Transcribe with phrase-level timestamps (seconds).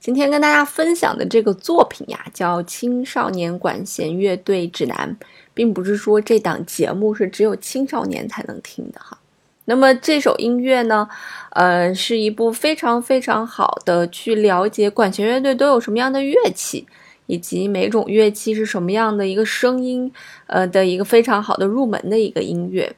[0.00, 5.14] 今天跟大家分享的这个作品呀，叫《青少年管弦乐队指南》，
[5.52, 9.18] 并不是说这档节目是只有青少年才能听的哈。
[9.66, 11.06] 那么这首音乐呢，
[11.50, 16.86] 呃，是一部非常非常好的去了解管弦乐队都有什么样的乐器，
[17.26, 20.10] 以及每种乐器是什么样的一个声音，
[20.46, 22.90] 呃的一个非常好的入门的一个音乐。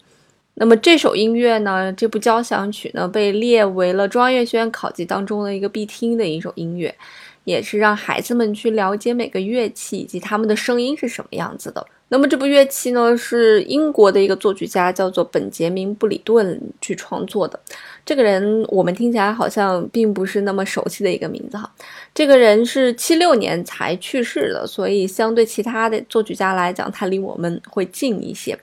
[0.62, 6.94] 那么这首音乐呢，这部交响曲呢，被列为了中央乐学院考级当中的一个必听的一首音乐，
[7.42, 11.84] 也是让孩子们去了解每个乐器以及他们的声音是什么样子的。
[12.10, 17.58] 那么这部乐器呢，是英国的一个作曲家叫做本杰明·布里顿去创作的。
[18.06, 21.69] 这个人我们听起来好像并不是那么熟悉的一个名字哈。
[22.14, 28.56] 这个人是七六年才去世的，所以相对其他的作曲家来讲，他离我们会近一些。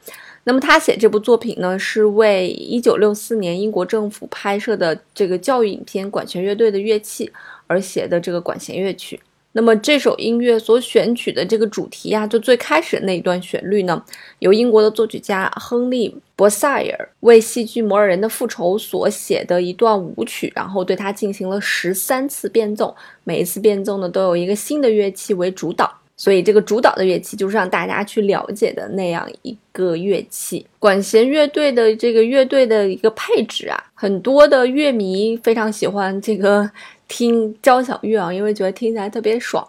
[0.50, 7.28] 那么他写这部作品呢，是为一九六四年英国政府拍摄的这个教育影片《管弦乐队的乐器》
[7.67, 9.19] 而写的这个管弦乐曲。
[9.52, 14.03] 那么这首音乐所选取的这个主题呀，就最开始那一段旋律呢，
[14.39, 25.98] 由英国的作曲家亨利·博塞尔为戏剧《摩尔人的复仇》所写的一段舞曲，然后对它进行了十三次变奏，每一次变奏呢都有一个新的乐器为主导。
[26.22, 30.66] 所以，这个主导的乐器就是让大家去了解的那样一个乐器。
[30.78, 36.70] 管弦乐队的这个乐队的一个配置啊，很多的乐迷非常喜欢这个
[37.08, 39.66] 听交响乐啊，因为觉得听起来特别爽。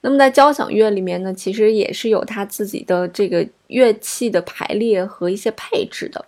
[0.00, 6.24] 那么在交响乐里面呢，其实也是有它自己的这个乐器的排列和一些配置的。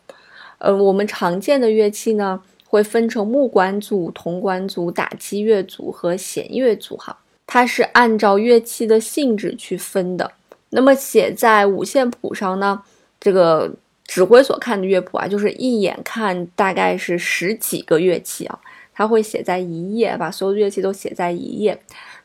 [0.59, 7.17] 呃，我们常见的乐器呢，会分成木管组、铜管组、打击乐组和弦乐组，哈。
[7.53, 10.31] 它是按照乐器的性质去分的。
[10.69, 12.81] 那么写在五线谱上呢？
[13.19, 13.69] 这个
[14.05, 18.57] 指挥所看的乐谱啊，就是一眼看大概是十几个乐器啊，
[18.95, 21.77] 它会写在一页，把所有的乐器都写在一页。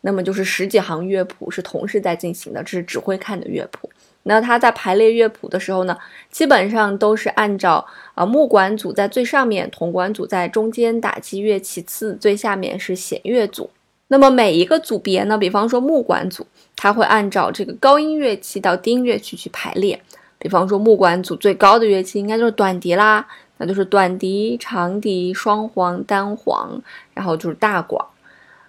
[0.01, 3.89] 那么就是十几行乐谱是同时在进行的，这是指挥看的乐谱。
[4.27, 5.97] 那他在排列乐谱的时候呢，
[6.29, 13.71] 基本上都是按照啊木管组在最上面，铜管组在中间，打击乐其次，最下面是弦乐组。
[14.07, 16.45] 那么每一个组别呢，比方说木管组，
[16.75, 20.01] 它会按照这个高音乐器到低音乐器去排列。
[20.37, 23.25] 比方说木管组最高的乐器应该就是短笛啦，
[23.57, 26.79] 那就是短笛、长笛、双簧、单簧，
[27.15, 28.05] 然后就是大管。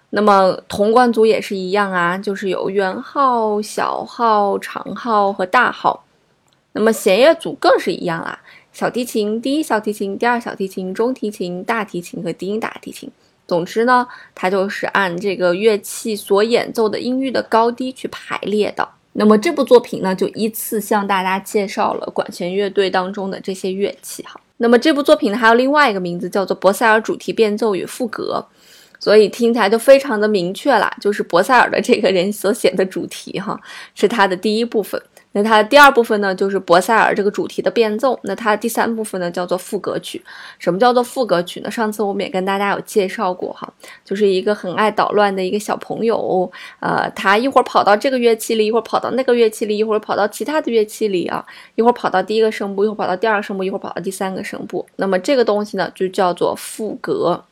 [0.09, 6.05] 那么铜管组也是一样啊，就是有圆号、小号、长号和大号。
[6.71, 8.39] 那么弦乐组更是一样啦，
[8.71, 13.11] 小提琴、第一小提琴、第二小提琴、中提琴、大提琴和低音大提琴。
[13.47, 18.87] 总之呢，它就是按这个乐器所演奏的音域的高低去排列的。
[19.13, 24.39] 那么这部作品呢，就依次向大家介绍了管弦乐队当中的这些乐器哈。
[24.57, 28.45] 那么这部作品呢，还有另外一个名字叫做《博塞尔主题变奏与赋格》，
[29.03, 33.59] 所以听起来就非常的明确了，就是博塞尔的这个人所写的主题哈，
[33.95, 35.01] 是他的第一部分。
[35.37, 38.19] 那它的第二部分呢，就是博塞尔这个主题的变奏。
[38.23, 40.19] 那它的第三部分呢，叫做副歌曲。
[40.57, 41.69] 什么叫做副歌曲呢？
[41.69, 43.71] 上次我们也跟大家有介绍过哈，
[44.03, 51.45] 就是一个很爱捣乱的一个小朋友，呃，他一会儿跑到这个乐器里，一会儿跑到那个乐器里，一会儿跑到其他的乐器里啊，
[51.75, 54.83] 一会儿跑到第一个声部，一会儿跑到第二个声部，一会儿跑到第三个声部。
[54.95, 57.43] 那么这个东西呢，就叫做副歌。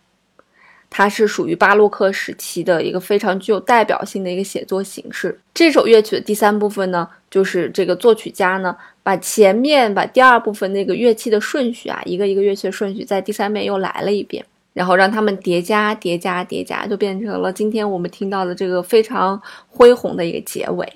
[0.98, 5.38] 它是属于巴洛克时期的一个非常具有代表性的一个写作形式。
[5.54, 8.74] 这首乐曲的第三部分呢，就是这个作曲家呢，
[9.04, 20.88] 把前面把第二部分那个乐器的顺序啊，一个一个乐器的顺序，在第三遍又来了一遍，然后让他们叠加、叠加、叠加，就变成了今天我们听到的这个非常恢宏的一个结尾。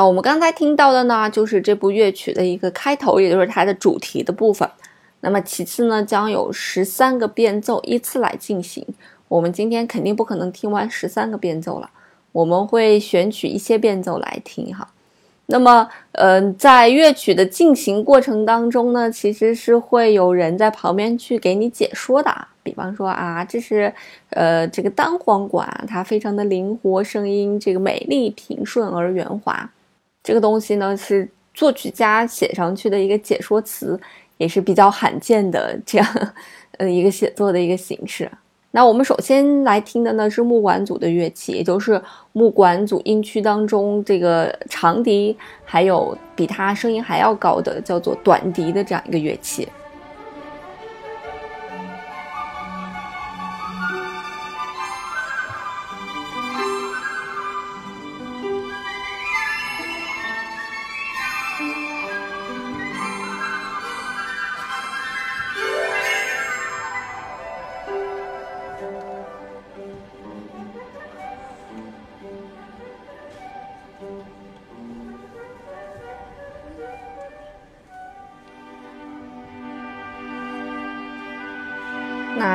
[0.00, 4.66] 那我们刚才听到的呢，就是这部乐曲的一个开头，也就是它的主题的部分。
[5.20, 8.82] 那么其次呢，将有十三个变奏依次来进行。
[9.28, 11.90] 我们今天肯定不可能听完十三个变奏了，
[12.32, 14.88] 我们会选取一些变奏来听哈。
[15.44, 22.34] 那么，呃，在乐曲的进行过程当中呢，其实是会有人在旁边去给你解说的。
[22.62, 23.92] 比方说啊，这是，
[24.30, 29.70] 呃，这个单簧管，它非常的灵活，声音这个美丽、平顺而圆滑。
[30.22, 33.98] 这个东西呢，是作曲家写上去的一个解说词，
[34.36, 36.06] 也是比较罕见的这样，
[36.78, 38.30] 呃，一个写作的一个形式。
[38.72, 42.00] 那我们首先来听的呢是木管组的乐器，也就是
[42.32, 49.66] 木管组音区当中这个长笛，还有比它声音还要高的叫做短笛的这样一个乐器。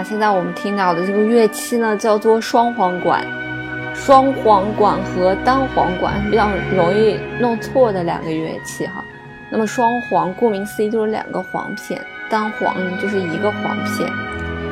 [0.07, 3.25] 现在我们听到的这个乐器呢，叫做双簧管。
[3.95, 9.03] 双簧管和单簧管比较容易弄错的两个乐器哈。
[9.49, 11.99] 那么双簧顾名思义就是两个簧片，
[12.29, 14.07] 单簧就是一个簧片，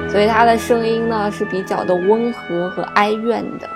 [0.08, 3.68] 所以它的声音呢是比较的温和和哀怨的。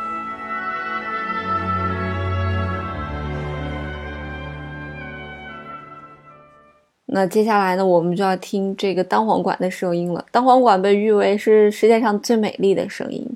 [7.17, 10.23] 那接下来呢，我们就要听这个单簧管的声音了。
[10.31, 13.27] 单簧管被誉为是世界上最美丽的声音，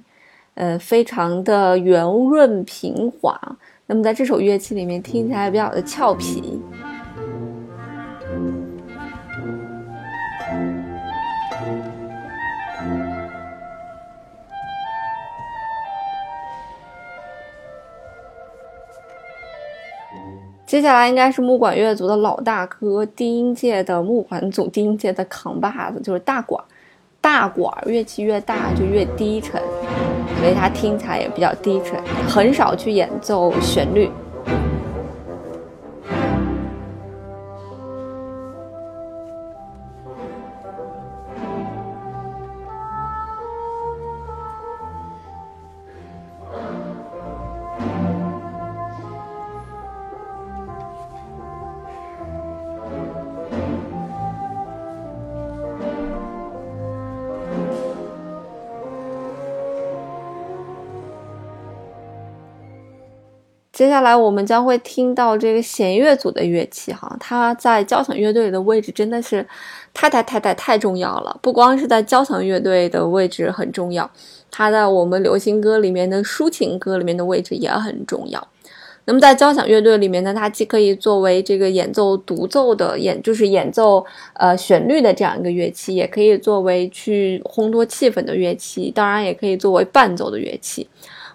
[0.54, 3.36] 呃，非常的圆润平滑。
[3.88, 6.62] 那么在这首乐器里面，听起来比较的俏皮。
[20.72, 26.64] 接下来应该是木管乐组的老大哥，低音界的木管组低音界的扛把子，就是大管。
[27.20, 29.62] 大管乐器越大就越低沉，
[30.40, 34.10] 所以它听起来也比较低沉，很少去演奏旋律。
[63.82, 69.44] 接下来我们将会听到这个弦乐组的乐器，哈，它在交响乐队的位置真的是
[69.92, 71.36] 太太太太太重要了。
[71.42, 74.08] 不光是在交响乐队的位置很重要，
[74.52, 78.48] 它在我们流行歌里面的抒情歌里面的位置也很重要。
[79.06, 90.88] 那么在交响乐队里面呢，它既可以作为这个演奏独奏的演，就是演奏呃旋律的这样一个乐器，也可以作为去烘托气氛的乐器，当然也可以作为伴奏的乐器。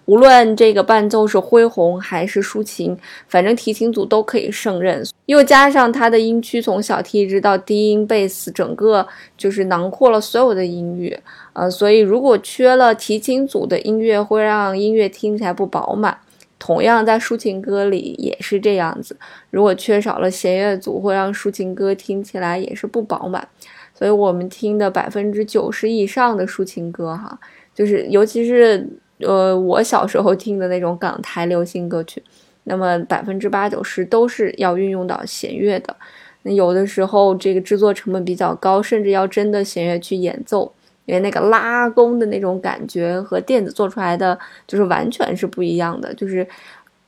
[0.07, 5.05] 无论这个伴奏是恢宏还是抒情，反正提琴组都可以胜任。
[5.27, 9.05] 又加上它的音区从小提一直到低音贝斯，整个
[9.37, 11.21] 就是囊括了所有的音乐。
[11.55, 16.17] 呃，所以如果缺了提琴组的音乐，会让音乐听起来不饱满。
[16.59, 19.17] 同样在抒情歌里也是这样子，
[19.51, 23.47] 如果缺少了弦乐组，会让抒情歌听起来也是不饱满。
[23.93, 27.37] 所以我们听的百分之九十以上的抒情歌，哈，
[27.75, 28.89] 就是尤其是。
[29.19, 32.23] 呃，我小时候听的那种港台流行歌曲，
[32.65, 35.97] 那么百分之八九十都是要运用到弦乐的。
[36.43, 40.73] 那有的时候这个制作成本比较高，甚至要真的弦乐去演奏，
[41.07, 46.13] 因为那个拉弓的那种感觉和电子做出来的就是完全是不一样的。
[46.15, 46.47] 就是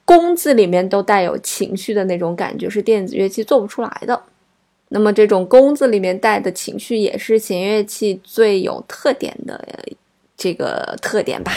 [0.04, 4.20] 弓字里面都带有情绪的那种感觉，是电子乐器做不出来的。
[4.88, 9.62] 那么这种弓字里面带的情绪，也是弦乐器最有特点的
[10.36, 11.52] 这个特点吧。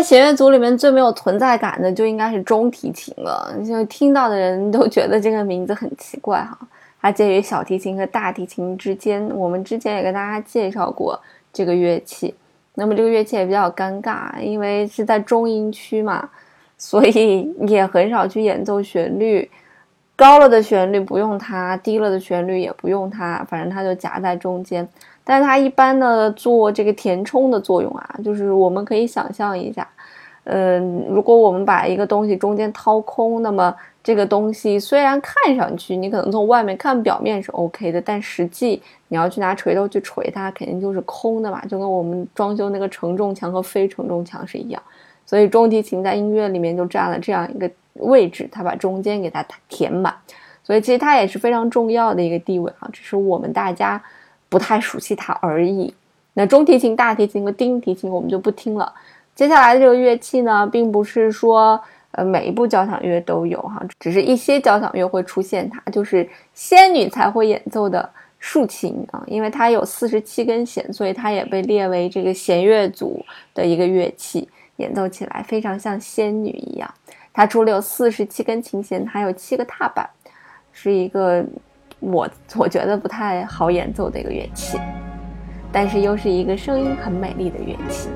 [0.00, 6.58] 在弦乐组里面最没有存在感的就应该是中提琴了，就听到的人都觉得这个名字很奇怪哈。
[7.02, 9.28] 它介于小提琴和大提琴之间。
[9.36, 11.20] 我们之前也跟大家介绍过
[11.52, 12.34] 这个乐器，
[12.76, 16.26] 那么这个乐器也比较尴尬，因为是在中音区嘛，
[16.78, 19.50] 所以也很少去演奏旋律。
[20.16, 24.88] 高了的旋律不用它，低了的旋律也不用它，反正它就夹在中间。
[25.30, 29.88] 但它一般呢做这个填充的作用啊，就是我们可以想象一下，
[30.42, 33.72] 嗯，如果我们把一个东西中间掏空，那么
[34.02, 44.82] 这个东西虽然看上去你可能从外面看表面是 OK 的，但实际你要去拿锤头去锤它，肯定就是空的嘛，就跟我们装修那个承重墙和非承重墙是一样。
[45.24, 47.70] 所以中提琴在音乐里面就占了这样一个。
[47.94, 50.14] 位置，它把中间给它填满，
[50.62, 54.00] 所以其实它也是非常重要的一个地位啊，只是我们大家
[54.50, 55.94] 不太熟悉它而已。
[56.34, 58.92] 那中提琴、大提琴和低提琴我们就不听了。
[59.34, 61.80] 接下来的这个乐器呢，并不是说
[62.10, 68.06] 呃每一部交响乐都有哈，只是一些交响乐会出现它，就是仙女才会演奏的
[68.38, 76.92] 竖琴啊，因为它有四十七根弦，所以它也被列为这个弦乐组的一个乐器，演奏起来非常像仙女一样。
[77.32, 80.08] 它除了有四十七根琴弦，还有七个踏板，
[80.72, 81.44] 是一个
[82.00, 84.78] 我我觉得不太好演奏的一个乐器，
[85.70, 88.08] 但是又是一个声音很美丽的乐器。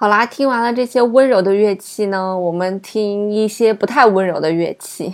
[0.00, 5.12] 好啦，听完了这些温柔的乐器呢，我们听一些不太温柔的乐器。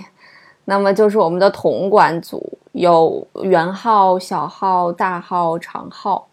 [0.66, 6.28] 那么就是我们的铜管组，有圆号、小号、大号、长号。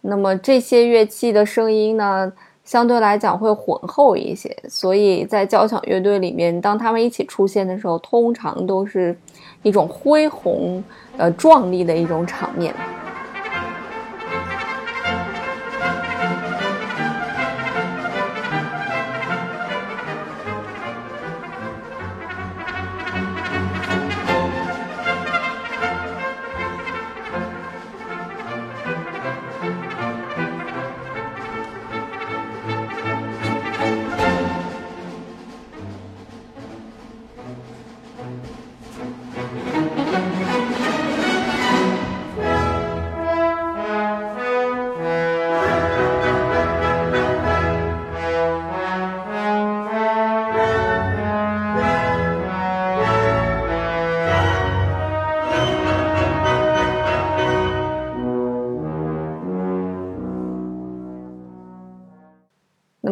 [0.00, 2.32] 那么这些乐器的声音呢，
[2.64, 9.14] 相对来讲会浑厚一些，所以在交响乐队里面，当他们一起出现的时候，通常都是
[9.62, 10.82] 一种恢宏、
[11.18, 12.74] 呃壮丽的一种场面。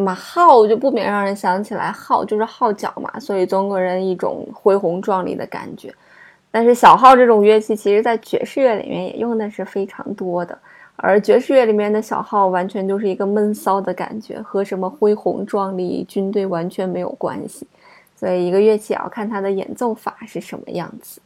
[0.01, 5.93] 那么号就不免让人想起来，号就是号角嘛，所以中国人一种恢宏壮丽的感觉。
[6.49, 10.57] 但是小号这种乐器，其实在爵士乐里面也用的是非常多的，
[10.95, 17.67] 而爵士乐里面的小号完全就是一个闷骚的感觉，和什么恢宏壮丽军队完全没有关系。
[18.15, 21.21] 所以一个乐器也要看它的演奏法是什么样子。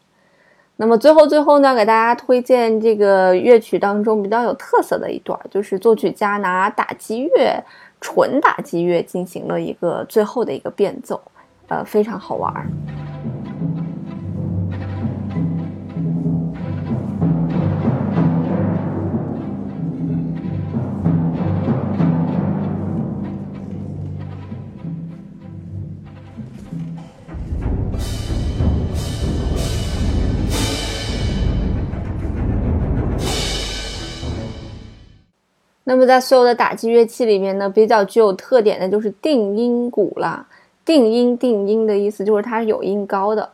[0.76, 7.64] 那么最后最后呢，给大家推荐这个乐曲当中比较有特色的一段，就是作曲家拿打击乐。
[8.08, 11.20] 纯打击乐进行了一个最后的一个变奏，
[11.70, 12.54] 呃，非常好玩
[35.96, 40.46] 那么在所有的打击乐器里面呢，比较具有特点的就是定音鼓啦。
[40.84, 43.50] 定音定音的意思就是它是有音高的。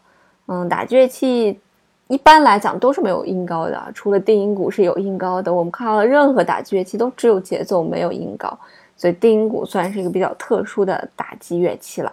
[0.47, 1.59] 嗯，打击乐器
[2.07, 5.53] 一般来讲都是没有音高的，除了定音鼓是有音高的。
[5.53, 8.57] 我们看到的任何打击乐器都只有节奏没有音高，
[8.97, 12.11] 所以定音鼓算是一个比较特殊的打击乐器了。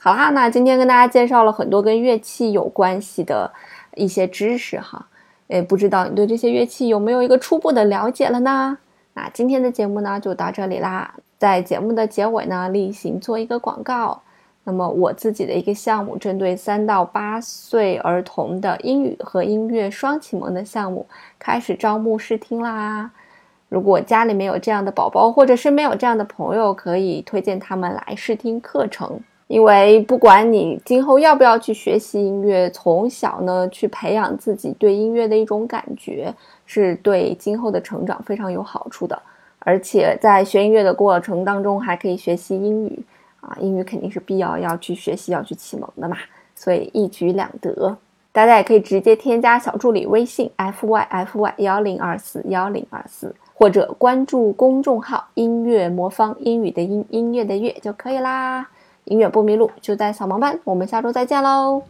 [0.00, 3.50] 好啦，那今天跟大家介绍了很多跟乐器有关系的
[3.96, 5.04] 一些知识哈。
[5.48, 8.78] 诶，不知道你对这些乐器有没有一个初步的了解了呢？
[9.14, 14.22] 那今天的节目呢就到这里啦，在节目的结尾呢，例行做一个广告。
[14.62, 21.06] 那么我自己的一个项目，针对三到八岁儿童的英语和音乐双启蒙的项目，
[21.38, 23.10] 开始招募试听啦。
[23.68, 29.20] 如果家里面有这样的宝宝，或者身边有这样的朋友，可以推荐他们来试听课程。
[29.50, 36.32] 因为不管你今后要不要去学习音乐，从小呢去培养自己对音乐的一种感觉，
[36.66, 39.20] 是对今后的成长非常有好处的。
[39.58, 43.02] 而且在学音乐的过程当中，还可以学习英语
[43.40, 46.16] 啊，英语肯定是必要要去学习、要去启蒙的嘛，
[46.54, 47.96] 所以一举两得。
[48.30, 58.68] 大家也可以直接添加小助理微信 f y f y 幺零二四幺零二四，或者关注公众号“音乐魔方”，英语的音，音乐的乐就可以啦。
[59.10, 60.58] 永远不迷路，就在扫盲班。
[60.64, 61.82] 我们下周再见喽。